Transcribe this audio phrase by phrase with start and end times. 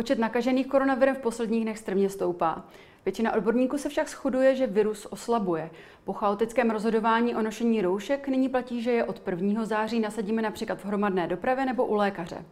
[0.00, 2.64] Počet nakažených koronavirem v posledních dnech strmě stoupá.
[3.04, 5.70] Většina odborníků se však shoduje, že virus oslabuje.
[6.04, 9.64] Po chaotickém rozhodování o nošení roušek nyní platí, že je od 1.
[9.64, 12.44] září nasadíme například v hromadné dopravě nebo u lékaře.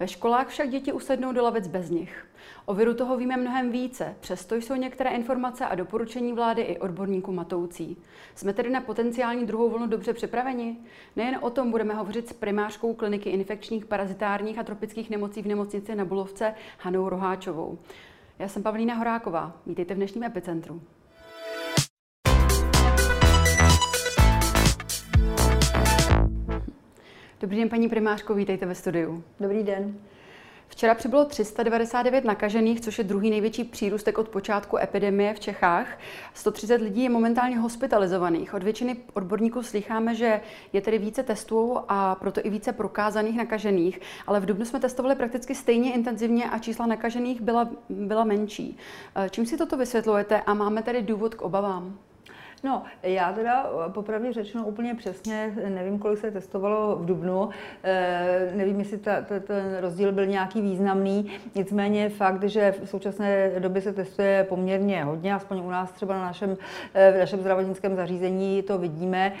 [0.00, 2.26] Ve školách však děti usednou do lavic bez nich.
[2.64, 7.32] O viru toho víme mnohem více, přesto jsou některé informace a doporučení vlády i odborníků
[7.32, 7.96] matoucí.
[8.34, 10.76] Jsme tedy na potenciální druhou vlnu dobře připraveni?
[11.16, 15.94] Nejen o tom budeme hovořit s primářkou kliniky infekčních, parazitárních a tropických nemocí v nemocnici
[15.94, 17.78] na Bulovce Hanou Roháčovou.
[18.38, 19.60] Já jsem Pavlína Horáková.
[19.66, 20.82] Vítejte v dnešním epicentru.
[27.40, 29.24] Dobrý den, paní primářko, vítejte ve studiu.
[29.40, 29.98] Dobrý den.
[30.68, 35.98] Včera přibylo 399 nakažených, což je druhý největší přírůstek od počátku epidemie v Čechách.
[36.34, 38.54] 130 lidí je momentálně hospitalizovaných.
[38.54, 40.40] Od většiny odborníků slycháme, že
[40.72, 45.14] je tedy více testů a proto i více prokázaných nakažených, ale v Dubnu jsme testovali
[45.14, 48.78] prakticky stejně intenzivně a čísla nakažených byla, byla menší.
[49.30, 51.98] Čím si toto vysvětlujete a máme tedy důvod k obavám?
[52.64, 57.48] No, já teda popravdě řečeno úplně přesně nevím, kolik se testovalo v Dubnu.
[57.84, 61.32] E, nevím, jestli ta, ta, ten rozdíl byl nějaký významný.
[61.54, 66.20] Nicméně fakt, že v současné době se testuje poměrně hodně, aspoň u nás třeba na
[66.20, 66.56] našem,
[66.94, 69.32] eh, v našem zdravotnickém zařízení to vidíme.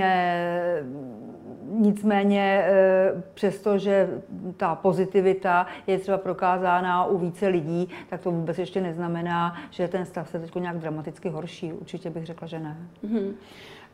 [0.00, 0.84] E,
[1.70, 2.64] nicméně
[3.34, 4.08] přesto, že
[4.56, 10.04] ta pozitivita je třeba prokázána u více lidí, tak to vůbec ještě neznamená, že ten
[10.04, 11.72] stav se teď nějak dramaticky horší.
[11.72, 12.76] Určitě bych řekla, že ne.
[13.04, 13.32] Mm-hmm.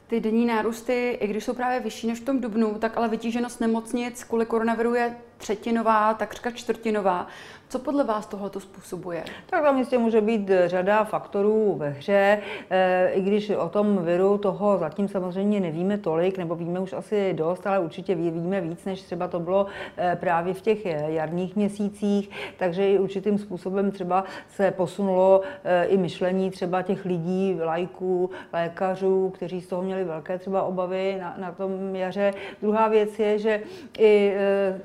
[0.07, 3.61] Ty denní nárůsty, i když jsou právě vyšší než v tom dubnu, tak ale vytíženost
[3.61, 7.27] nemocnic kvůli koronaviru je třetinová, takřka čtvrtinová.
[7.69, 9.25] Co podle vás tohoto způsobuje?
[9.47, 12.39] Tak tam jistě může být řada faktorů ve hře,
[12.71, 17.35] e, i když o tom viru toho zatím samozřejmě nevíme tolik, nebo víme už asi
[17.35, 19.67] dost, ale určitě víme víc, než třeba to bylo
[19.99, 25.41] e, právě v těch jarních měsících, takže i určitým způsobem třeba se posunulo
[25.87, 31.35] i myšlení třeba těch lidí, lajků, lékařů, kteří z toho měli velké třeba obavy na,
[31.39, 32.35] na tom jaře.
[32.63, 33.61] Druhá věc je, že
[33.99, 34.35] i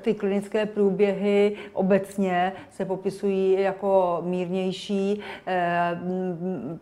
[0.00, 0.41] ty klinické
[0.74, 6.00] průběhy obecně se popisují jako mírnější, eh,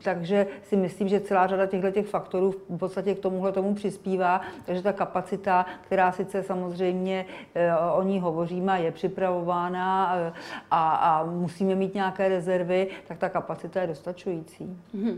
[0.04, 4.40] takže si myslím, že celá řada těchto těch faktorů v podstatě k tomuhle tomu přispívá,
[4.64, 10.32] takže ta kapacita, která sice samozřejmě eh, o ní hovoříme, je připravována eh,
[10.70, 14.76] a, a musíme mít nějaké rezervy, tak ta kapacita je dostačující.
[14.94, 15.16] Mm-hmm.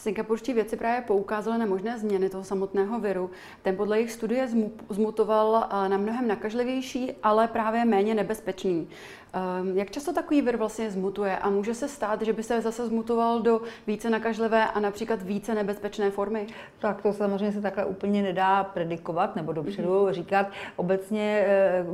[0.00, 3.30] Singapurští věci právě poukázali na možné změny toho samotného viru.
[3.62, 4.48] Ten podle jejich studie
[4.88, 8.88] zmutoval na mnohem nakažlivější, ale právě méně nebezpečný.
[9.32, 12.86] Ehm, jak často takový vir vlastně zmutuje a může se stát, že by se zase
[12.86, 16.46] zmutoval do více nakažlivé a například více nebezpečné formy?
[16.78, 20.12] Tak to samozřejmě se takhle úplně nedá predikovat nebo dopředu mm-hmm.
[20.12, 20.46] říkat.
[20.76, 21.84] Obecně, eh,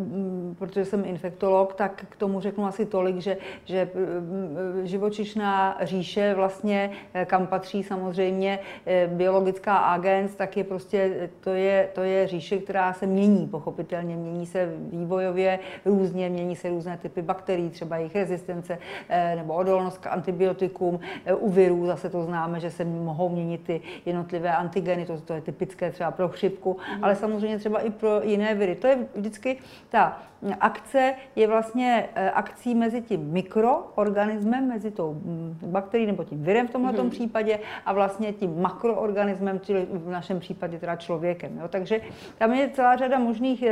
[0.59, 6.91] protože jsem infektolog, tak k tomu řeknu asi tolik, že, že eh, živočišná říše vlastně,
[7.15, 8.59] eh, kam patří samozřejmě
[9.07, 14.47] biologická agens, tak je prostě, to je, to je říše, která se mění pochopitelně, mění
[14.47, 18.79] se vývojově různě, mění se různé typy bakterií, třeba jejich rezistence
[19.09, 21.01] eh, nebo odolnost k antibiotikům.
[21.25, 25.33] Eh, u virů zase to známe, že se mohou měnit ty jednotlivé antigeny, to, to
[25.33, 27.05] je typické třeba pro chřipku, mm.
[27.05, 28.75] ale samozřejmě třeba i pro jiné viry.
[28.75, 30.19] To je vždycky ta
[30.61, 36.69] akce je vlastně eh, akcí mezi tím mikroorganismem, mezi tou mm, bakterií nebo tím virem
[36.69, 37.11] v tomhle mm.
[37.11, 41.59] případě a vlastně tím makroorganismem, čili v našem případě teda člověkem.
[41.59, 41.69] Jo.
[41.69, 42.01] Takže
[42.39, 43.65] tam je celá řada možných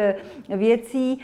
[0.48, 1.20] věcí,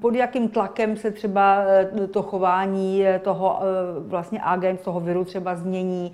[0.00, 3.64] pod jakým tlakem tlakem se třeba eh, to chování eh, toho eh,
[4.00, 6.12] vlastně agent, toho viru třeba změní,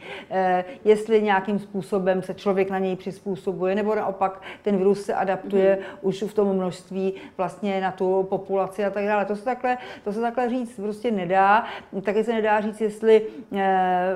[0.84, 5.98] jestli nějakým způsobem se člověk na něj přizpůsobuje, nebo naopak ten virus se adaptuje mm.
[6.02, 9.24] už v tom množství vlastně na tu populaci a tak dále.
[9.24, 11.64] To se takhle, to se takhle říct prostě nedá.
[12.02, 13.22] Taky se nedá říct, jestli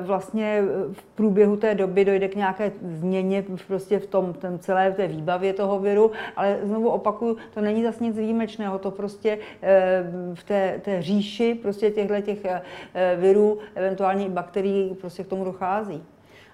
[0.01, 5.07] vlastně v průběhu té doby dojde k nějaké změně prostě v tom, tom celé té
[5.07, 9.39] výbavě toho viru, ale znovu opakuju, to není zase nic výjimečného, to prostě
[10.39, 12.63] v té, té říši prostě těchto těch eh,
[13.17, 16.03] virů, eventuálně i bakterií, prostě k tomu dochází.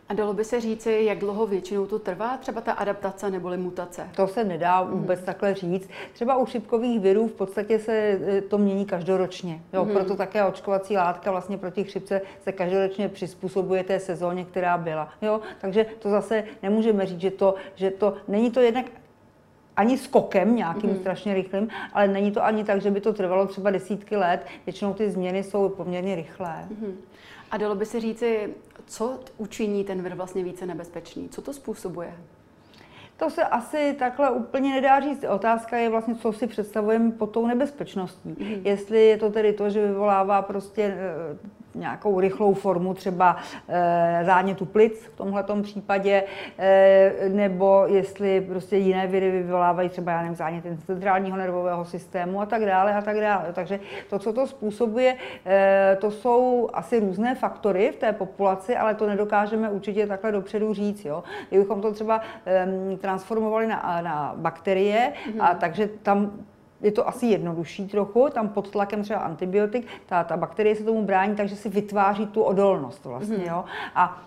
[0.08, 4.08] A dalo by se říci, jak dlouho většinou to trvá, třeba ta adaptace neboli mutace?
[4.16, 5.26] To se nedá vůbec mm.
[5.26, 5.90] takhle říct.
[6.12, 9.60] Třeba u chřipkových virů v podstatě se eh, to mění každoročně.
[9.72, 9.92] Jo, mm.
[9.92, 15.08] Proto také očkovací látka vlastně proti chřipce se každoročně přizpůsobuje té sezóně, která byla.
[15.22, 18.86] Jo, takže to zase nemůžeme říct, že to, že to není to jednak
[19.76, 20.96] ani skokem nějakým mm.
[20.96, 24.46] strašně rychlým, ale není to ani tak, že by to trvalo třeba desítky let.
[24.66, 26.68] Většinou ty změny jsou poměrně rychlé.
[26.70, 26.96] Mm.
[27.50, 28.54] A dalo by se říci,
[28.86, 31.28] co učiní ten vir vlastně více nebezpečný?
[31.28, 32.14] Co to způsobuje?
[33.16, 35.24] To se asi takhle úplně nedá říct.
[35.24, 38.28] Otázka je vlastně, co si představujeme pod tou nebezpečností.
[38.28, 38.60] Mm.
[38.64, 41.38] Jestli je to tedy to, že vyvolává prostě eh,
[41.74, 43.36] nějakou rychlou formu třeba
[43.68, 46.24] e, zánětu plic v tomhle případě,
[46.58, 52.46] e, nebo jestli prostě jiné viry vyvolávají třeba, já nevím, zánět centrálního nervového systému a
[52.46, 53.52] tak dále a tak dále.
[53.52, 53.80] Takže
[54.10, 55.16] to, co to způsobuje,
[55.46, 60.74] e, to jsou asi různé faktory v té populaci, ale to nedokážeme určitě takhle dopředu
[60.74, 61.04] říct.
[61.04, 61.22] Jo?
[61.48, 65.44] Kdybychom to třeba e, transformovali na, na bakterie, mm-hmm.
[65.44, 66.32] a takže tam
[66.84, 71.02] je to asi jednodušší trochu, tam pod tlakem třeba antibiotik, ta, ta bakterie se tomu
[71.02, 73.50] brání, takže si vytváří tu odolnost vlastně, mm-hmm.
[73.50, 73.64] jo.
[73.94, 74.22] A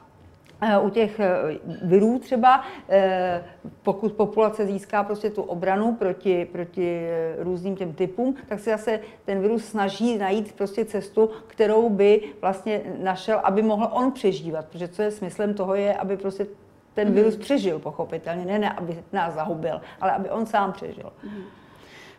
[0.62, 1.38] e, u těch e,
[1.84, 3.44] virů třeba, e,
[3.84, 7.08] pokud populace získá prostě tu obranu proti, proti
[7.38, 12.82] různým těm typům, tak se zase ten virus snaží najít prostě cestu, kterou by vlastně
[13.04, 14.66] našel, aby mohl on přežívat.
[14.66, 16.48] Protože co je smyslem toho je, aby prostě
[16.94, 17.42] ten virus mm.
[17.42, 21.14] přežil pochopitelně, ne, ne aby nás zahubil, ale aby on sám přežil.
[21.24, 21.44] Mm.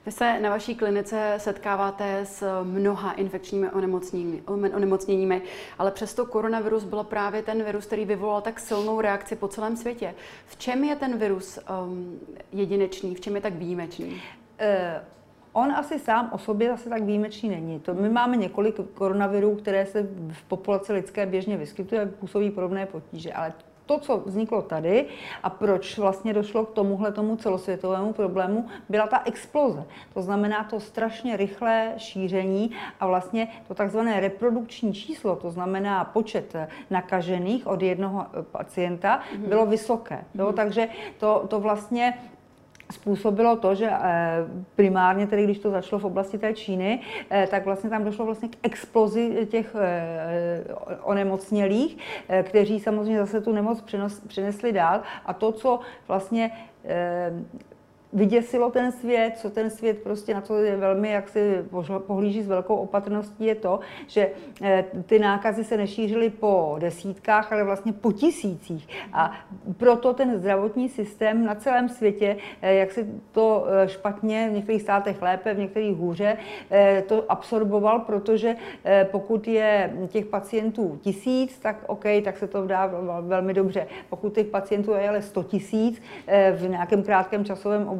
[0.07, 3.71] Vy se na vaší klinice setkáváte s mnoha infekčními
[4.75, 5.43] onemocněními,
[5.79, 10.15] ale přesto koronavirus byl právě ten virus, který vyvolal tak silnou reakci po celém světě.
[10.47, 12.21] V čem je ten virus um,
[12.53, 14.07] jedinečný, v čem je tak výjimečný?
[14.07, 15.19] Uh.
[15.53, 17.81] On asi sám o sobě zase tak výjimečný není.
[17.81, 22.87] To my máme několik koronavirů, které se v populaci lidské běžně vyskytují a působí podobné
[22.87, 23.53] potíže, ale
[23.89, 25.07] to, co vzniklo tady
[25.43, 29.85] a proč vlastně došlo k tomuhle tomu celosvětovému problému, byla ta exploze.
[30.15, 32.71] To znamená to strašně rychlé šíření
[33.01, 36.57] a vlastně to takzvané reprodukční číslo, to znamená počet
[36.91, 39.49] nakažených od jednoho pacienta, mhm.
[39.49, 40.25] bylo vysoké.
[40.35, 40.47] Jo?
[40.47, 40.55] Mhm.
[40.55, 40.89] Takže
[41.19, 42.15] to, to vlastně
[42.93, 44.45] způsobilo to, že eh,
[44.77, 47.01] primárně, tedy když to začalo v oblasti té Číny,
[47.31, 50.65] eh, tak vlastně tam došlo vlastně k explozi těch eh,
[51.03, 51.99] onemocnělých,
[52.43, 53.85] kteří samozřejmě zase tu nemoc
[54.27, 55.01] přenesli dál.
[55.27, 56.51] A to, co vlastně
[58.13, 61.65] vyděsilo ten svět, co ten svět prostě na to je velmi, jak si
[62.07, 64.31] pohlíží s velkou opatrností, je to, že
[64.63, 68.89] eh, ty nákazy se nešířily po desítkách, ale vlastně po tisících.
[69.13, 69.33] A
[69.77, 74.83] proto ten zdravotní systém na celém světě, eh, jak si to eh, špatně, v některých
[74.83, 76.37] státech lépe, v některých hůře,
[77.07, 78.57] to absorboval, protože
[79.05, 82.91] pokud je těch pacientů tisíc, tak OK, tak se to dá
[83.21, 83.87] velmi dobře.
[84.11, 86.03] Pokud těch pacientů je ale 100 tisíc
[86.53, 87.98] v nějakém krátkém časovém období,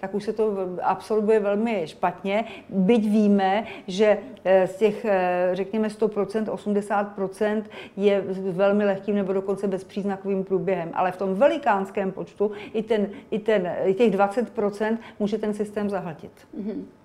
[0.00, 2.44] tak už se to absolvuje velmi špatně.
[2.68, 7.62] Byť víme, že eh, z těch, eh, řekněme, 100%, 80%
[7.96, 10.90] je velmi lehkým nebo dokonce bezpříznakovým průběhem.
[10.94, 15.90] Ale v tom velikánském počtu i, ten, i, ten, i těch 20% může ten systém
[15.90, 16.32] zahltit.
[16.58, 17.01] Mm-hmm.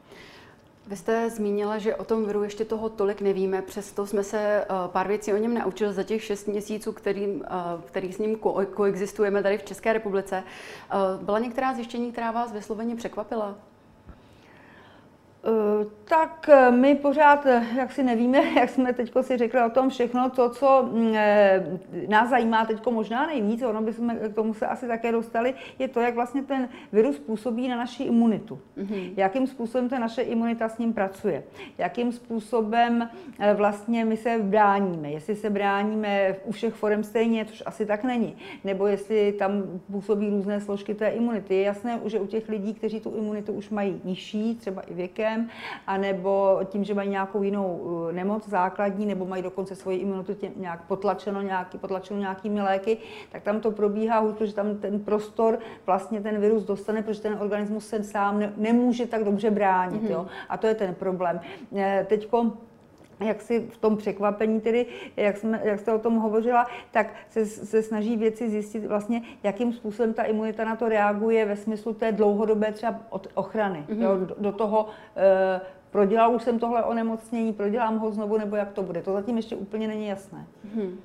[0.88, 4.66] Vy jste zmínila, že o tom viru ještě toho tolik nevíme, přesto jsme se eh,
[4.88, 7.50] pár věcí o něm naučili za těch šest měsíců, který, eh,
[7.86, 10.44] který s ním ko- koexistujeme tady v České republice.
[10.44, 13.56] Eh, byla některá zjištění, která vás vysloveně překvapila?
[15.48, 19.70] Eh, tak eh, my pořád, eh, jak si nevíme, jak jsme teď si řekli o
[19.70, 21.16] tom všechno, to, co mm,
[22.08, 25.88] nás zajímá teď možná nejvíc, ono by jsme k tomu se asi také dostali, je
[25.88, 28.60] to, jak vlastně ten virus působí na naši imunitu.
[28.78, 29.14] Mm-hmm.
[29.18, 31.44] Jakým způsobem ta naše imunita s ním pracuje.
[31.78, 33.10] Jakým způsobem
[33.54, 35.12] vlastně my se bráníme.
[35.12, 38.36] Jestli se bráníme u všech forem stejně, což asi tak není.
[38.64, 41.56] Nebo jestli tam působí různé složky té imunity.
[41.56, 45.37] Je jasné, že u těch lidí, kteří tu imunitu už mají nižší, třeba i věkem,
[45.88, 50.34] a anebo tím, že mají nějakou jinou uh, nemoc základní, nebo mají dokonce svoji imunitu
[50.34, 52.98] tě, nějak potlačeno, nějaký, potlačeno nějakými léky,
[53.32, 57.38] tak tam to probíhá hůř, protože tam ten prostor vlastně ten virus dostane, protože ten
[57.42, 60.04] organismus se sám ne, nemůže tak dobře bránit.
[60.04, 60.12] Mm-hmm.
[60.12, 60.28] Jo?
[60.50, 61.40] A to je ten problém.
[61.76, 62.52] Eh, teďko
[63.20, 64.86] jak si v tom překvapení, tedy,
[65.18, 69.74] jak, jsme, jak jste o tom hovořila, tak se, se snaží věci zjistit vlastně, jakým
[69.74, 73.86] způsobem ta imunita na to reaguje ve smyslu té dlouhodobé třeba od ochrany.
[73.90, 74.02] Mm-hmm.
[74.02, 78.72] Jo, do, do toho e, prodělal už jsem tohle onemocnění, prodělám ho znovu, nebo jak
[78.72, 79.02] to bude.
[79.02, 80.48] To zatím ještě úplně není jasné.
[80.68, 80.96] Mm-hmm.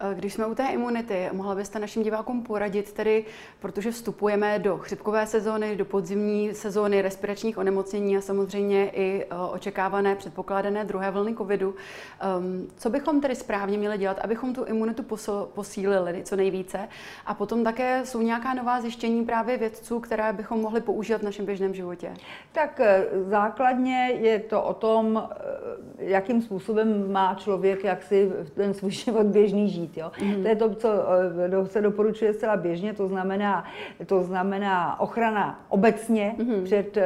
[0.00, 3.24] Eh, když jsme u té imunity, mohla byste našim divákům poradit, tedy,
[3.60, 10.16] protože vstupujeme do chřipkové sezóny, do podzimní sezóny respiračních onemocnění a samozřejmě i eh, očekávané
[10.16, 11.74] předpokládané druhé vlny covidu.
[12.38, 15.02] Um, co bychom tedy správně měli dělat, abychom tu imunitu
[15.54, 16.88] posílili co nejvíce?
[17.26, 21.46] A potom také jsou nějaká nová zjištění právě vědců, které bychom mohli používat v našem
[21.46, 22.14] běžném životě?
[22.52, 25.28] Tak eh, základně je to o tom,
[25.98, 29.96] jakým způsobem má člověk jak si ten svůj život běžný žít žít.
[29.96, 30.12] Jo?
[30.22, 30.42] Mm.
[30.42, 30.88] To je to, co
[31.64, 33.64] se doporučuje zcela běžně, to znamená,
[34.06, 36.64] to znamená ochrana obecně mm.
[36.64, 36.98] před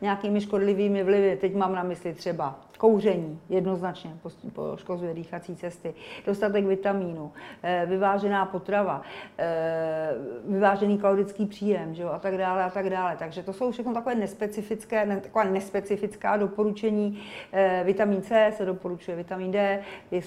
[0.00, 1.36] nějakými škodlivými vlivy.
[1.40, 4.10] Teď mám na mysli třeba Kouření jednoznačně
[4.52, 5.94] poškozuje dýchací cesty,
[6.26, 7.32] dostatek vitamínu,
[7.62, 9.02] eh, vyvážená potrava,
[9.38, 13.16] eh, vyvážený kalorický příjem že jo, a tak dále a tak dále.
[13.18, 17.22] Takže to jsou všechno takové nespecifické, ne, taková nespecifická doporučení.
[17.52, 19.82] Eh, vitamin C se doporučuje, vitamin D,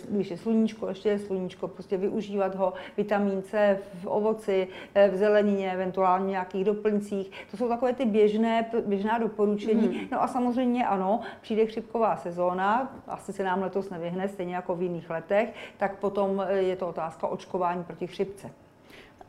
[0.10, 4.68] když je sluníčko, ještě je sluníčko, prostě využívat ho, vitamin C v ovoci,
[5.12, 7.32] v zelenině, eventuálně nějakých doplňcích.
[7.52, 9.90] To jsou takové ty běžné, běžná doporučení.
[9.90, 10.08] Mm-hmm.
[10.12, 14.76] No a samozřejmě ano, přijde chřipková sezóna, sezóna, asi se nám letos nevyhne, stejně jako
[14.76, 18.50] v jiných letech, tak potom je to otázka očkování proti chřipce.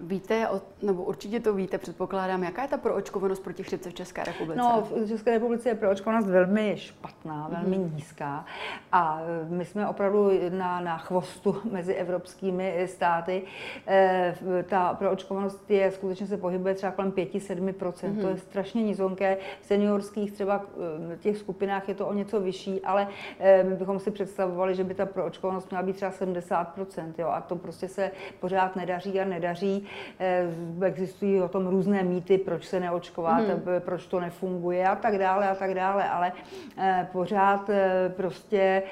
[0.00, 0.48] Víte,
[0.82, 4.58] nebo určitě to víte, předpokládám, jaká je ta proočkovanost proti chřipce v České republice?
[4.58, 7.94] No, v České republice je proočkovanost velmi špatná, velmi mm-hmm.
[7.94, 8.44] nízká.
[8.92, 13.42] A my jsme opravdu na, na chvostu mezi evropskými státy.
[13.88, 14.34] E,
[14.68, 17.72] ta proočkovanost je skutečně se pohybuje třeba kolem 5-7%.
[17.72, 18.20] Mm-hmm.
[18.20, 19.36] To je strašně nízonké.
[19.60, 20.64] V seniorských třeba
[21.12, 23.08] eh, těch skupinách je to o něco vyšší, ale
[23.38, 27.12] e, my bychom si představovali, že by ta proočkovanost měla být třeba 70%.
[27.18, 28.10] Jo, a to prostě se
[28.40, 29.84] pořád nedaří a nedaří.
[30.18, 30.46] Eh,
[30.86, 33.62] existují o tom různé mýty, proč se neočkovat, hmm.
[33.78, 36.32] proč to nefunguje a tak dále a tak dále, ale
[36.78, 37.70] eh, pořád
[38.16, 38.82] prostě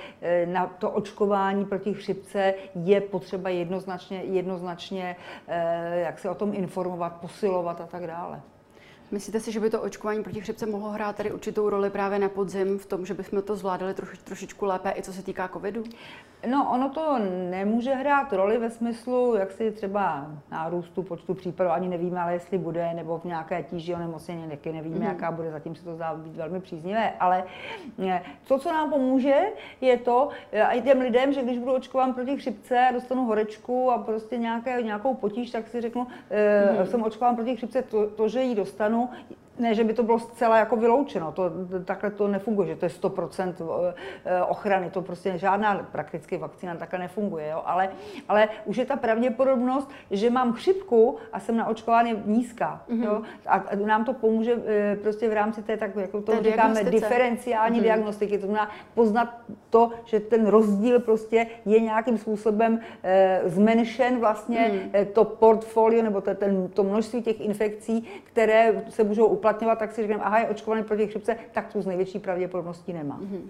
[0.47, 5.17] na to očkování proti chřipce je potřeba jednoznačně, jednoznačně
[5.93, 8.41] jak se o tom informovat, posilovat a tak dále.
[9.13, 12.29] Myslíte si, že by to očkování proti chřipce mohlo hrát tady určitou roli právě na
[12.29, 15.85] podzim v tom, že bychom to zvládali troši, trošičku lépe, i co se týká covidu?
[16.47, 17.19] No, ono to
[17.51, 22.59] nemůže hrát roli ve smyslu, jak si třeba nárůstu počtu případů, ani nevíme, ale jestli
[22.59, 25.03] bude, nebo v nějaké tíži onemocnění, taky nevíme, mm.
[25.03, 27.45] jaká bude, zatím se to zdá být velmi příznivé, ale
[28.07, 29.37] eh, to, co nám pomůže,
[29.81, 33.99] je to, eh, i těm lidem, že když budu očkován proti chřipce dostanu horečku a
[33.99, 36.07] prostě nějaké, nějakou potíž, tak si řeknu,
[36.81, 36.87] mm.
[36.87, 40.19] jsem očkován proti chřipce, to, to, že ji dostanu, Então, ne, že by to bylo
[40.19, 41.51] zcela jako vyloučeno, to,
[41.85, 43.55] takhle to nefunguje, že to je 100%
[44.25, 47.63] eh, ochrany, to prostě žádná prakticky vakcína takhle nefunguje, jo?
[47.65, 47.89] Ale,
[48.29, 53.05] ale už je ta pravděpodobnost, že mám chřipku a jsem naočkován je nízká, mm-hmm.
[53.05, 53.23] jo?
[53.47, 57.83] A nám to pomůže eh, prostě v rámci té, tak jako to říkáme, diferenciální mm-hmm.
[57.83, 59.35] diagnostiky, to znamená poznat
[59.71, 65.07] to, že ten rozdíl prostě je nějakým způsobem e, zmenšen vlastně mm-hmm.
[65.07, 70.03] to portfolio nebo to, ten, to množství těch infekcí, které se můžou uplatňovat, tak si
[70.03, 73.19] říkám, aha, je očkovaný proti chřipce, tak tu z největší pravděpodobností nemá.
[73.19, 73.43] Mm-hmm.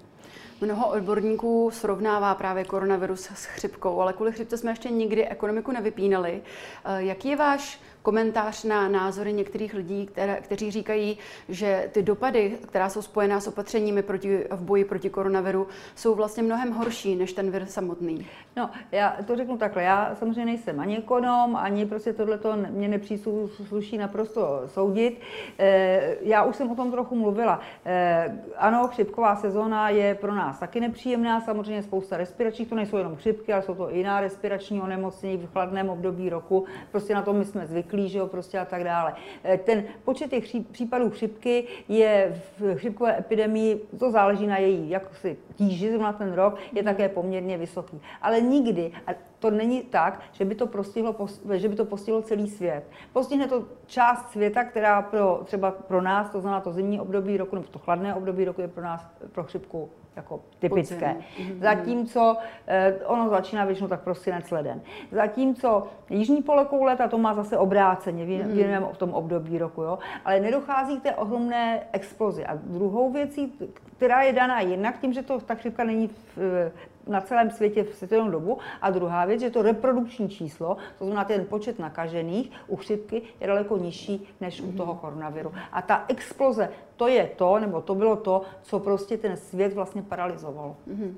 [0.60, 6.42] Mnoho odborníků srovnává právě koronavirus s chřipkou, ale kvůli chřipce jsme ještě nikdy ekonomiku nevypínali.
[6.84, 11.18] Eh, jaký je váš komentář na názory některých lidí, které, kteří říkají,
[11.48, 16.42] že ty dopady, která jsou spojená s opatřeními proti, v boji proti koronaviru, jsou vlastně
[16.42, 18.26] mnohem horší než ten vir samotný.
[18.56, 19.82] No, já to řeknu takhle.
[19.82, 22.38] Já samozřejmě nejsem ani ekonom, ani prostě tohle
[22.70, 25.20] mě nepřísluší naprosto soudit.
[25.58, 27.60] Eh, já už jsem o tom trochu mluvila.
[27.84, 33.16] Eh, ano, chřipková sezóna je pro nás taky nepříjemná, samozřejmě spousta respiračních, to nejsou jenom
[33.16, 36.64] chřipky, ale jsou to i jiná respirační onemocnění v chladném období roku.
[36.90, 39.14] Prostě na to my jsme zvyklí zvyklí, že jo, prostě a tak dále.
[39.44, 45.14] Eh, ten počet těch případů chřipky je v chřipkové epidemii, to záleží na její jak
[45.16, 48.00] si tíži zrovna ten rok, je také poměrně vysoký.
[48.22, 51.16] Ale nikdy, a to není tak, že by to, postihlo,
[51.54, 52.84] že by to postihlo celý svět.
[53.12, 57.56] Postihne to část světa, která pro, třeba pro nás, to znamená to zimní období roku,
[57.56, 61.16] nebo to chladné období roku je pro nás pro chřipku jako typické.
[61.38, 61.60] Mhm.
[61.60, 64.80] Zatímco eh, ono začíná většinou tak prosinec leden.
[65.12, 68.52] Zatímco jižní polokoule, ta to má zase obráceně, mhm.
[68.52, 69.98] věnujeme v tom období roku, jo?
[70.24, 72.46] ale nedochází k té ohromné explozi.
[72.46, 73.52] A druhou věcí,
[73.96, 76.72] která je daná jednak tím, že to, ta chřipka není v,
[77.06, 78.58] na celém světě v stejnou dobu.
[78.82, 83.46] A druhá věc, že to reprodukční číslo, to znamená ten počet nakažených u chřipky, je
[83.46, 85.52] daleko nižší než u toho koronaviru.
[85.72, 90.02] A ta exploze, to je to, nebo to bylo to, co prostě ten svět vlastně
[90.02, 90.76] paralizovalo.
[90.88, 91.14] Mm-hmm.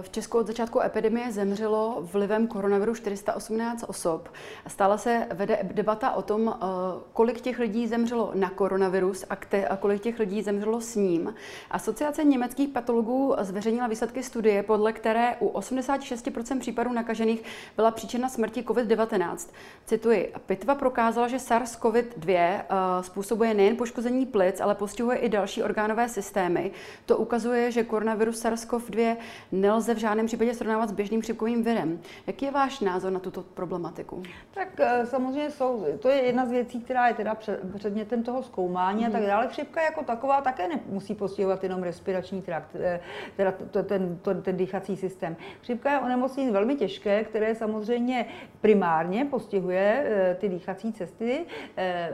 [0.00, 4.28] V Česku od začátku epidemie zemřelo vlivem koronaviru 418 osob.
[4.66, 6.66] Stále se vede debata o tom, eh,
[7.12, 11.34] kolik těch lidí zemřelo na koronavirus a, kte, a kolik těch lidí zemřelo s ním.
[11.70, 17.42] Asociace německých patologů zveřejnila výsledky studie, podle které u 86% případů nakažených
[17.76, 19.50] byla příčina smrti COVID-19.
[19.86, 22.64] Cituji, pitva prokázala, že SARS-CoV-2 eh,
[23.02, 26.70] způsobuje nejen poškození plic, ale postihuje i další orgánové systémy.
[27.06, 29.16] To ukazuje, že koronavirus SARS-CoV-2
[29.52, 32.00] nelze nelze v žádném případě srovnávat s běžným chřipkovým virem.
[32.26, 34.22] Jaký je váš názor na tuto problematiku?
[34.54, 37.36] Tak eh, samozřejmě jsou, to je jedna z věcí, která je teda
[37.76, 39.06] předmětem toho zkoumání mm.
[39.06, 39.30] a tak mhm.
[39.30, 39.48] dále.
[39.48, 43.00] Chřipka jako taková také nemusí postihovat jenom respirační trakt, eh,
[43.36, 45.36] teda ten, ten, ten dýchací systém.
[45.62, 48.26] Chřipka je onemocnění velmi těžké, které samozřejmě
[48.60, 51.46] primárně postihuje eh, ty dýchací cesty,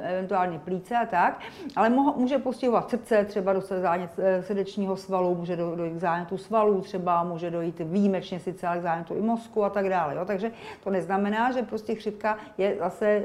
[0.02, 1.40] eventuálně plíce a tak,
[1.76, 7.50] ale může postihovat srdce, třeba zánět srdečního svalu, může dojít k zánětu svalů, třeba může
[7.52, 10.14] dojít výjimečně sice ale k zánětu i mozku a tak dále.
[10.14, 10.24] Jo?
[10.24, 10.50] Takže
[10.84, 13.22] to neznamená, že prostě chřipka je zase eh,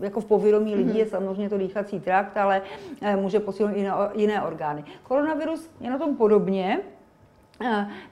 [0.00, 0.96] jako v povědomí lidí mm-hmm.
[0.96, 2.62] je samozřejmě to dýchací trakt, ale
[3.02, 4.84] eh, může postihnout i jiné orgány.
[5.02, 6.80] Koronavirus je na tom podobně,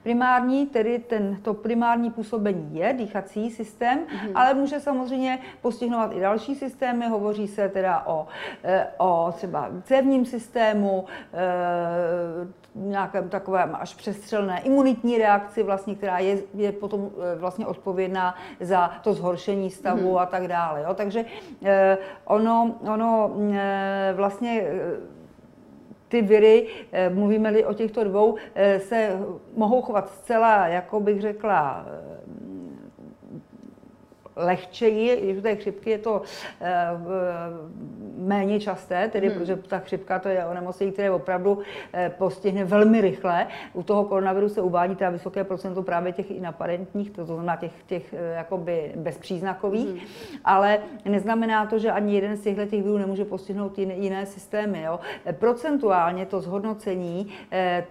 [0.03, 4.31] primární, tedy ten, to primární působení je dýchací systém, mm-hmm.
[4.35, 7.07] ale může samozřejmě postihnout i další systémy.
[7.07, 8.27] Hovoří se teda o,
[8.63, 16.37] eh, o třeba cévním systému, eh, nějakém takovém až přestřelné imunitní reakci, vlastně, která je,
[16.53, 20.19] je potom vlastně odpovědná za to zhoršení stavu mm-hmm.
[20.19, 20.83] a tak dále.
[20.83, 20.93] Jo?
[20.93, 21.25] Takže
[22.25, 23.31] ono, ono
[24.13, 24.63] vlastně
[26.15, 29.19] ty viry, eh, mluvíme-li o těchto dvou, eh, se
[29.55, 31.85] mohou chovat zcela, jako bych řekla,
[34.35, 36.21] lehčeji, u té chřipky je to
[36.61, 36.87] eh,
[38.17, 39.37] méně časté, tedy hmm.
[39.37, 41.59] protože ta chřipka to je onemocnění, které opravdu
[41.93, 43.47] eh, postihne velmi rychle.
[43.73, 48.13] U toho koronaviru se uvádí teda vysoké procento právě těch inaparentních, to znamená těch, těch
[48.13, 50.39] eh, jakoby bezpříznakových, hmm.
[50.45, 54.81] ale neznamená to, že ani jeden z těchto těch virů nemůže postihnout jiné, jiné systémy.
[54.81, 54.99] Jo.
[55.31, 57.27] Procentuálně to zhodnocení,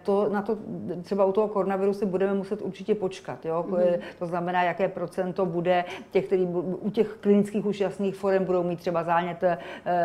[0.03, 0.59] to, na to
[1.03, 3.47] třeba u toho koronaviru se budeme muset určitě počkat.
[3.47, 3.65] Jo.
[3.69, 3.79] Hmm.
[4.19, 6.47] To znamená, jaké procento bude těch, který
[6.81, 9.59] u těch klinických už jasných forem budou mít třeba zánět eh,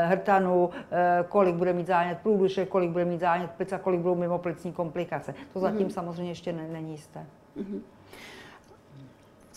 [0.05, 4.15] hrtanu, eh, kolik bude mít zánět průduše, kolik bude mít zánět plic a kolik budou
[4.15, 5.36] mimo plicní komplikace.
[5.53, 5.93] To zatím mm-hmm.
[5.93, 7.25] samozřejmě ještě není jisté.
[7.57, 7.79] Mm-hmm.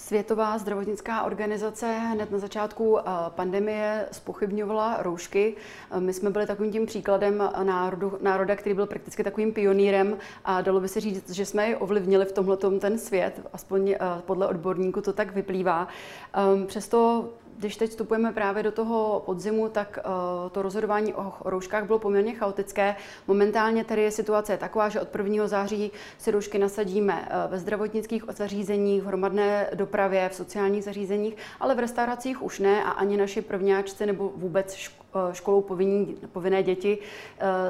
[0.03, 5.57] Světová zdravotnická organizace hned na začátku eh, pandemie spochybňovala roušky.
[5.91, 10.61] Eh, my jsme byli takovým tím příkladem národu, národa, který byl prakticky takovým pionýrem a
[10.61, 14.47] dalo by se říct, že jsme ji ovlivnili v tomhle ten svět, aspoň eh, podle
[14.47, 15.89] odborníků to tak vyplývá.
[16.35, 17.29] Ehm, přesto
[17.59, 22.35] když teď vstupujeme právě do toho podzimu, tak uh, to rozhodování o rouškách bylo poměrně
[22.35, 22.97] chaotické.
[23.29, 25.47] Momentálně tedy je situace taková, že od 1.
[25.47, 31.75] září si roušky nasadíme uh, ve zdravotnických zařízeních, v hromadné dopravě, v sociálních zařízeních, ale
[31.75, 36.99] v restauracích už ne a ani naši prvňáčci nebo vůbec eh, školou povinní, povinné děti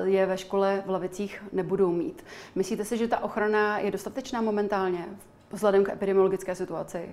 [0.04, 2.24] je ve škole v lavicích nebudou mít.
[2.54, 5.06] Myslíte si, že ta ochrana je dostatečná momentálně
[5.52, 7.08] vzhledem k epidemiologické situaci?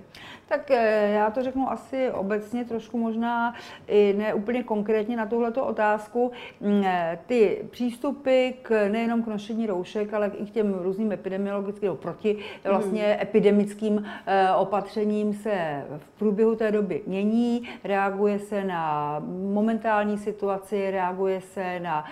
[0.48, 3.54] Tak eh, já to řeknu asi obecně, trošku možná
[3.88, 6.32] i ne úplně konkrétně na tuhleto otázku.
[6.60, 11.96] Mm, eh, ty přístupy k nejenom k nošení roušek, ale i k těm různým epidemiologickým,
[11.96, 13.22] proti vlastně hmm.
[13.22, 19.16] epidemickým eh, opatřením se v průběhu té doby mění, reaguje se na
[19.52, 22.04] momentální situaci, reaguje se na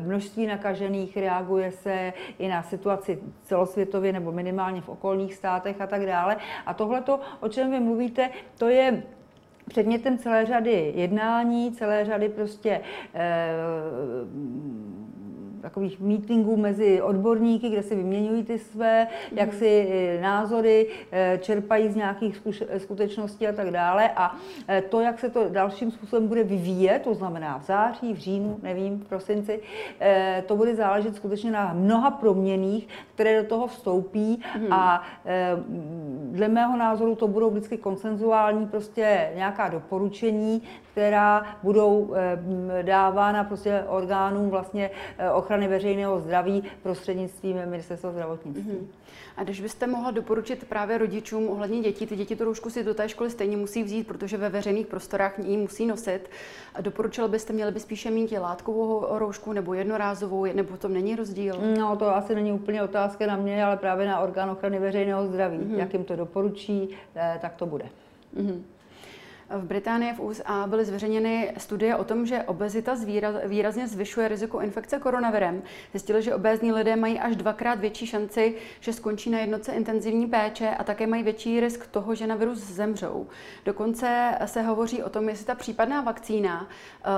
[0.00, 6.06] množství nakažených, reaguje se i na situaci celosvětově nebo minimálně v okolních státech a tak
[6.06, 6.36] dále.
[6.66, 7.04] A tohle,
[7.40, 9.02] o čem vy mluvíte, to je
[9.68, 12.80] předmětem celé řady jednání, celé řady prostě
[13.14, 13.52] eh,
[15.64, 19.38] takových meetingů mezi odborníky, kde si vyměňují ty své, mm.
[19.38, 22.42] jak si eh, názory, eh, čerpají z nějakých
[22.78, 24.10] skutečností a tak dále.
[24.16, 24.36] A
[24.68, 28.58] eh, to, jak se to dalším způsobem bude vyvíjet, to znamená v září, v říjnu,
[28.62, 29.60] nevím, v prosinci,
[30.46, 34.72] to bude záležet skutečně na mnoha proměných, které do toho vstoupí mm.
[34.72, 35.02] a
[36.30, 42.14] dle mého názoru to budou vždycky konsenzuální prostě nějaká doporučení, která budou
[42.82, 44.90] dávána prostě orgánům vlastně
[45.34, 48.62] ochrany ochrany veřejného zdraví prostřednictvím ministerstva zdravotnictví.
[48.62, 48.86] Mm-hmm.
[49.36, 52.94] A když byste mohla doporučit právě rodičům ohledně dětí, ty děti tu roušku si do
[52.94, 56.20] té školy stejně musí vzít, protože ve veřejných prostorách ji musí nosit.
[56.74, 61.54] A doporučil byste, měli by spíše mít látkovou roušku nebo jednorázovou, nebo to není rozdíl?
[61.78, 65.58] No, to asi není úplně otázka na mě, ale právě na orgán ochrany veřejného zdraví.
[65.58, 65.78] Mm-hmm.
[65.78, 67.84] Jak jim to doporučí, eh, tak to bude.
[68.36, 68.62] Mm-hmm.
[69.50, 72.96] V Británii v USA byly zveřejněny studie o tom, že obezita
[73.44, 75.62] výrazně zvyšuje riziko infekce koronavirem.
[75.90, 80.70] Zjistili, že obézní lidé mají až dvakrát větší šanci, že skončí na jednotce intenzivní péče
[80.70, 83.26] a také mají větší risk toho, že na virus zemřou.
[83.64, 87.10] Dokonce se hovoří o tom, jestli ta případná vakcína eh,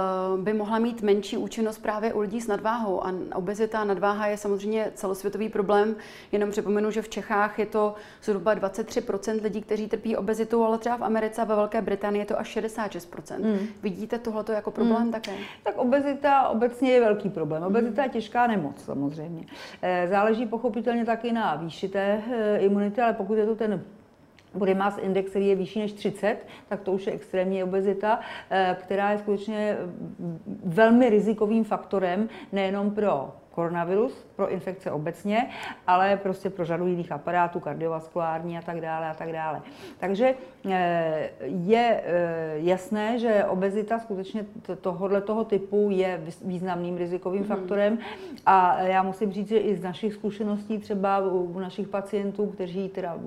[0.42, 3.06] by mohla mít menší účinnost právě u lidí s nadváhou.
[3.06, 5.96] A obezita a nadváha je samozřejmě celosvětový problém.
[6.32, 9.02] Jenom připomenu, že v Čechách je to zhruba 23
[9.42, 12.56] lidí, kteří trpí obezitou, ale třeba v Americe a ve Velké Británii je to až
[12.56, 13.44] 66%.
[13.44, 13.66] Mm.
[13.82, 15.12] Vidíte tohleto jako problém mm.
[15.12, 15.32] také?
[15.62, 17.62] Tak obezita obecně je velký problém.
[17.62, 19.44] Obezita je těžká nemoc samozřejmě.
[19.82, 23.82] Eh, záleží pochopitelně taky na výši té eh, imunity, ale pokud je to ten
[24.54, 26.36] body mass index, který je vyšší než 30,
[26.68, 29.76] tak to už je extrémní obezita, eh, která je skutečně
[30.64, 35.50] velmi rizikovým faktorem nejenom pro koronavirus, pro infekce obecně,
[35.86, 39.62] ale prostě pro řadu jiných aparátů, kardiovaskulární a tak dále a tak dále.
[39.98, 40.34] Takže
[40.70, 44.46] eh, je eh, jasné, že obezita skutečně
[44.80, 47.48] tohohle toho typu je významným rizikovým mm.
[47.48, 47.98] faktorem
[48.46, 53.18] a já musím říct, že i z našich zkušeností třeba u našich pacientů, kteří teda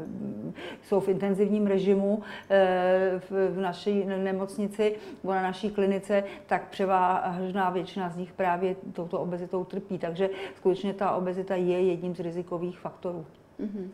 [0.83, 8.09] jsou v intenzivním režimu eh, v naší nemocnici nebo na naší klinice, tak převážná většina
[8.09, 9.97] z nich právě touto obezitou trpí.
[9.97, 13.25] Takže skutečně ta obezita je jedním z rizikových faktorů.
[13.59, 13.89] Mm-hmm.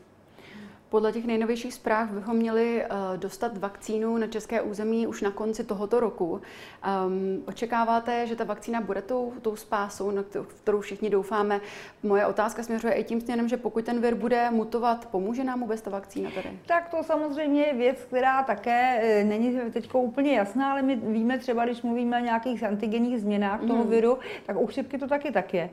[0.89, 5.63] Podle těch nejnovějších zpráv bychom měli uh, dostat vakcínu na české území už na konci
[5.63, 6.31] tohoto roku.
[6.31, 10.23] Um, očekáváte, že ta vakcína bude tou, tou spásou, na
[10.63, 11.61] kterou všichni doufáme?
[12.03, 15.81] Moje otázka směřuje i tím směrem, že pokud ten vir bude mutovat, pomůže nám vůbec
[15.81, 16.49] ta vakcína tady?
[16.65, 21.37] Tak to samozřejmě je věc, která také e, není teď úplně jasná, ale my víme
[21.37, 23.89] třeba, když mluvíme o nějakých antigenních změnách toho mm.
[23.89, 25.69] viru, tak u chřipky to taky tak je.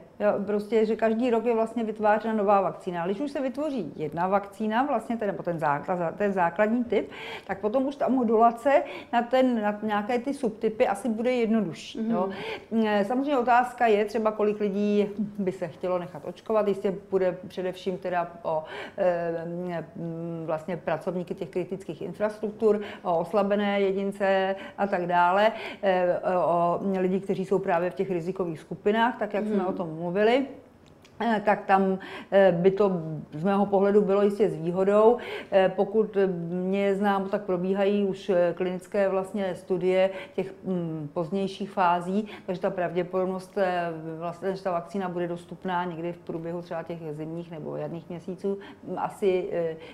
[0.46, 3.07] Prostě, že každý rok je vlastně vytvářena nová vakcína.
[3.07, 7.11] Když už se vytvoří jedna vakcína, vlastně vlastně ten, nebo ten, základ, ten základní typ,
[7.46, 12.01] tak potom už ta modulace na, ten, na nějaké ty subtypy asi bude jednodušší.
[12.01, 12.12] Mm-hmm.
[12.12, 12.29] Jo.
[12.70, 16.68] Mm, samozřejmě otázka je třeba, kolik lidí by se chtělo nechat očkovat.
[16.68, 18.64] Jistě bude především teda o
[18.98, 19.85] e,
[20.46, 27.44] vlastně pracovníky těch kritických infrastruktur, o oslabené jedince a tak dále, e, o lidi, kteří
[27.44, 29.55] jsou právě v těch rizikových skupinách, tak jak mm-hmm.
[29.55, 30.46] jsme o tom mluvili.
[31.20, 31.98] Eh, tak tam
[32.31, 32.92] eh, by to
[33.33, 35.18] z mého pohledu bylo jistě s výhodou.
[35.53, 36.16] Eh, pokud
[36.48, 43.59] mě znám, tak probíhají už klinické vlastně studie těch mm, pozdějších fází, takže ta pravděpodobnost,
[44.18, 48.59] vlastně, že ta vakcína bude dostupná někdy v průběhu třeba těch zimních nebo jarních měsíců,
[48.85, 49.51] mm, asi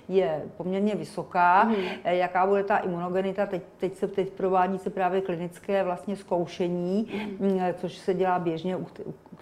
[0.09, 1.65] je poměrně vysoká.
[1.65, 1.75] Mm.
[2.05, 3.47] Jaká bude ta imunogenita?
[3.47, 7.07] Teď, teď se teď provádí se právě klinické vlastně zkoušení,
[7.41, 7.61] mm.
[7.75, 8.87] což se dělá běžně u,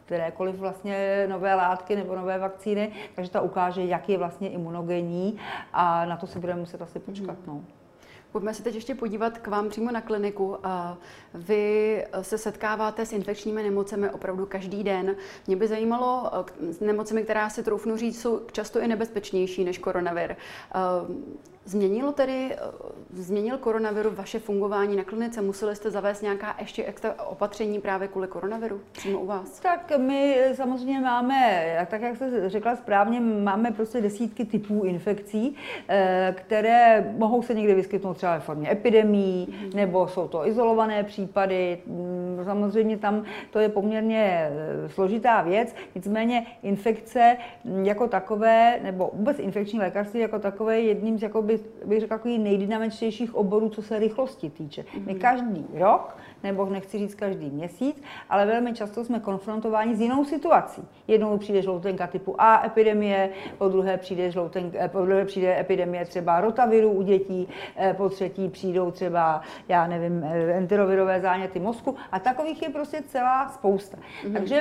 [0.06, 5.38] kterékoliv vlastně nové látky nebo nové vakcíny, takže ta ukáže, jak je vlastně imunogenní
[5.72, 7.36] a na to si budeme muset asi počkat.
[7.46, 7.64] No.
[8.32, 10.58] Pojďme se teď ještě podívat k vám přímo na kliniku.
[11.34, 15.16] Vy se setkáváte s infekčními nemocemi opravdu každý den.
[15.46, 20.36] Mě by zajímalo, s nemocemi, která si troufnu říct, jsou často i nebezpečnější než koronavir.
[21.66, 22.59] Změnilo tedy, eh,
[23.12, 25.42] změnil koronaviru vaše fungování na klinice?
[25.42, 29.61] Museli jste zavést nějaká ještě extra opatření právě kvůli koronaviru přímo u vás?
[29.61, 35.57] Tak my samozřejmě máme, tak jak jste řekla správně, máme prostě desítky typů infekcí,
[35.88, 39.70] eh, které mohou se někdy vyskytnout třeba ve formě epidemí, mm.
[39.74, 41.79] nebo jsou to izolované případy.
[41.87, 47.37] Mm, samozřejmě tam to je poměrně eh, složitá věc, nicméně infekce
[47.83, 52.38] jako takové, nebo vůbec infekční lékařství jako takové je jedním z jakoby bych řekla, takový
[52.38, 54.84] nejdynamičtějších oborů, co se rychlosti týče.
[55.06, 55.20] My mhm.
[55.20, 60.82] každý rok, nebo nechci říct každý měsíc, ale velmi často jsme konfrontováni s jinou situací.
[61.08, 66.04] Jednou přijde žloutenka typu A epidemie, po druhé přijde, žloutenka, eh, po druhé přijde epidemie
[66.04, 71.96] třeba rotaviru u dětí, eh, po třetí přijdou třeba, já nevím, eh, enterovirové záněty mozku
[72.12, 73.96] a takových je prostě celá spousta.
[73.96, 74.32] Mm-hmm.
[74.32, 74.60] Takže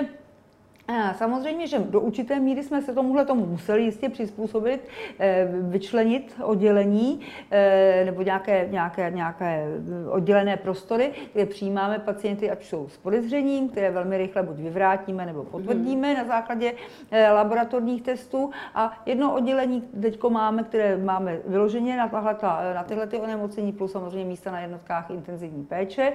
[1.13, 4.87] Samozřejmě, že do určité míry jsme se tomuhle tomu museli jistě přizpůsobit,
[5.19, 7.21] eh, vyčlenit oddělení
[7.51, 9.67] eh, nebo nějaké, nějaké, nějaké
[10.09, 15.43] oddělené prostory, kde přijímáme pacienty, ať jsou s podezřením, které velmi rychle buď vyvrátíme nebo
[15.43, 16.73] potvrdíme na základě
[17.11, 18.51] eh, laboratorních testů.
[18.75, 23.91] A jedno oddělení teď máme, které máme vyloženě na, tahle, na tyhle ty onemocnění, plus
[23.91, 26.13] samozřejmě místa na jednotkách intenzivní péče.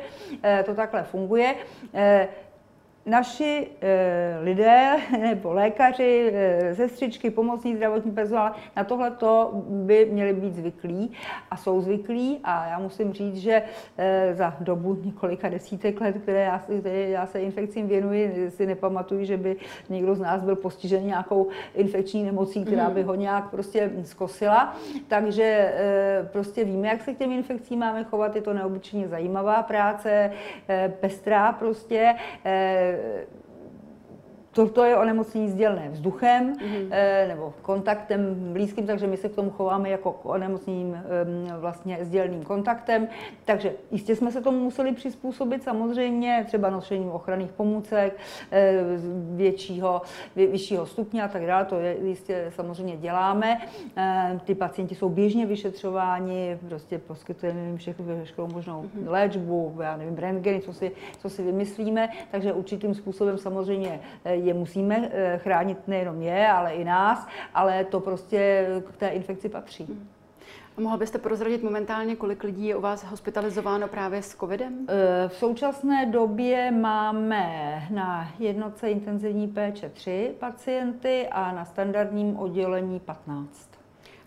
[0.65, 1.55] To takhle funguje
[3.07, 9.13] naši e, lidé nebo lékaři, e, sestřičky, pomocní zdravotní personál na tohle
[9.69, 11.13] by měli být zvyklí
[11.51, 13.63] a jsou zvyklí a já musím říct, že
[13.99, 19.25] e, za dobu několika desítek let, které já, které já se infekcím věnuji, si nepamatuju,
[19.25, 19.57] že by
[19.89, 24.77] někdo z nás byl postižen nějakou infekční nemocí, která by ho nějak prostě zkosila.
[25.09, 29.63] Takže e, prostě víme, jak se k těm infekcím máme chovat, je to neobyčejně zajímavá
[29.63, 30.31] práce,
[30.69, 32.15] e, pestrá prostě.
[32.45, 33.25] E, uh,
[34.53, 37.29] Toto je onemocnění sdělné vzduchem mm-hmm.
[37.29, 41.03] nebo kontaktem blízkým, takže my se k tomu chováme jako k onemocněním
[41.61, 43.09] vlastně sdělným kontaktem.
[43.45, 48.17] Takže jistě jsme se tomu museli přizpůsobit samozřejmě, třeba nošením ochranných pomůcek,
[48.51, 48.83] eh,
[49.37, 50.03] většího,
[50.37, 53.61] vyššího stupně a tak dále, to je, jistě samozřejmě děláme.
[53.97, 59.11] Eh, ty pacienti jsou běžně vyšetřováni, prostě poskytujeme jim všechno, veškerou možnou mm-hmm.
[59.11, 64.01] léčbu, já nevím, rentgeny, co si, co si vymyslíme, takže určitým způsobem samozřejmě
[64.47, 69.49] je musíme eh, chránit nejenom je, ale i nás, ale to prostě k té infekci
[69.49, 69.85] patří.
[69.85, 70.09] Hmm.
[70.77, 74.87] A mohla byste prozradit momentálně, kolik lidí je u vás hospitalizováno právě s covidem?
[74.89, 83.01] Eh, v současné době máme na jednotce intenzivní péče 3 pacienty a na standardním oddělení
[83.01, 83.80] 15.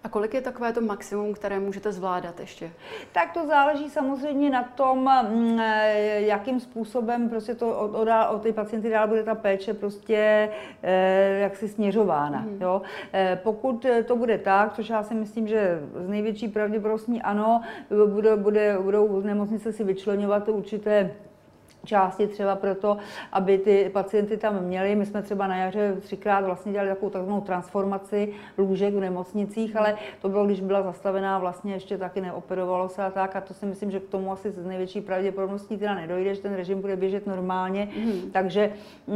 [0.04, 2.72] A kolik je takové to maximum, které můžete zvládat ještě?
[3.12, 8.40] Tak to záleží samozřejmě na tom, mm, eh, jakým způsobem prostě to o, o, o
[8.40, 10.50] ty pacienty dál bude ta péče prostě
[10.84, 12.40] eh, jaksi směřována.
[12.40, 12.58] Mm.
[12.62, 12.82] Jo?
[13.14, 17.62] Eh, pokud to bude tak, což já si myslím, že z největší pravděpodobností ano,
[18.08, 21.12] bude, bude, budou nemocnice si vyčlenovat určité
[21.86, 22.98] části třeba proto,
[23.32, 24.96] aby ty pacienty tam měli.
[24.96, 29.98] My jsme třeba na jaře třikrát vlastně dělali takovou takzvanou transformaci lůžek v nemocnicích, ale
[30.22, 33.36] to bylo, když byla zastavená, vlastně ještě taky neoperovalo se a tak.
[33.36, 36.56] A to si myslím, že k tomu asi z největší pravděpodobností teda nedojde, že ten
[36.56, 37.88] režim bude běžet normálně.
[38.06, 38.32] Mm.
[38.32, 38.72] Takže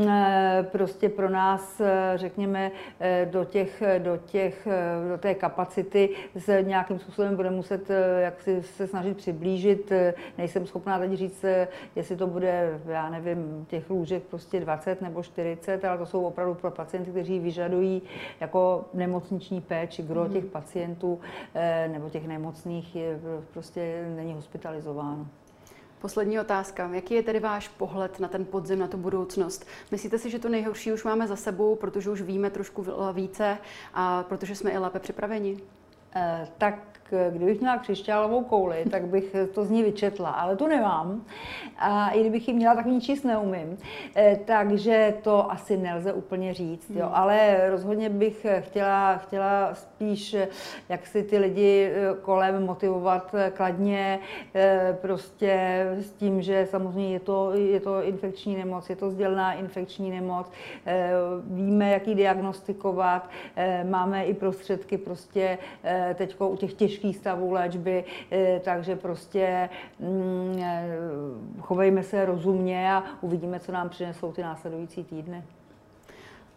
[0.08, 4.68] eh, prostě pro nás, eh, řekněme, eh, do, těch, do, těch,
[5.10, 9.92] do té kapacity se nějakým způsobem bude muset jak si se snažit přiblížit.
[10.38, 11.46] Nejsem schopná teď říct,
[11.96, 12.57] jestli to bude
[12.88, 17.39] já nevím, těch lůžek prostě 20 nebo 40, ale to jsou opravdu pro pacienty, kteří
[17.39, 18.02] vyžadují
[18.39, 20.04] jako nemocniční péči.
[20.04, 20.34] Kdo mm.
[20.34, 21.20] těch pacientů
[21.56, 23.20] eh, nebo těch nemocných je,
[23.54, 25.28] prostě není hospitalizováno.
[26.02, 26.89] Poslední otázka.
[26.93, 29.67] Jaký je tedy váš pohled na ten podzim, na tu budoucnost?
[29.91, 33.58] Myslíte si, že to nejhorší už máme za sebou, protože už víme trošku více
[33.93, 35.58] a protože jsme i lépe připraveni?
[36.15, 37.00] Eh, tak
[37.32, 41.22] kdybych měla křišťálovou kouli, tak bych to z ní vyčetla, ale tu nemám.
[41.78, 43.78] A i kdybych ji měla, tak ní číst neumím.
[44.15, 46.89] Eh, takže to asi nelze úplně říct.
[46.89, 47.06] Jo.
[47.06, 47.15] Hmm.
[47.15, 50.36] Ale rozhodně bych chtěla, chtěla spíš,
[50.89, 54.20] jak si ty lidi eh, kolem motivovat kladně,
[55.02, 60.12] prostě s tím, že samozřejmě je to, je to infekční nemoc, je to sdělná infekční
[60.12, 60.52] nemoc,
[61.43, 63.30] víme, jak ji diagnostikovat,
[63.89, 65.58] máme i prostředky prostě
[66.15, 70.88] teď u těch těžkých stavů léčby, eh, takže prostě mm, eh,
[71.60, 75.44] chovejme se rozumně a uvidíme, co nám přinesou ty následující týdny.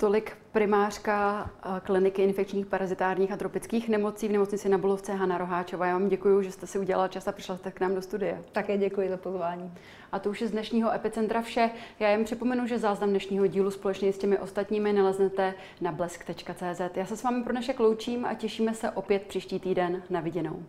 [0.00, 5.86] Tolik primářka eh, kliniky infekčních, parazitárních a tropických nemocí v nemocnici na Bulovce Hana Roháčová.
[5.86, 8.42] Já vám děkuji, že jste si udělala čas a přišla jste k nám do studie.
[8.52, 9.72] Také děkuji za pozvání.
[10.12, 11.70] A to už je z dnešního Epicentra vše.
[11.98, 16.80] Já jen připomenu, že záznam dnešního dílu společně s těmi ostatními naleznete na blesk.cz.
[16.94, 20.62] Já se s vámi pro dnešek loučím a těšíme se opět příští týden na viděnou.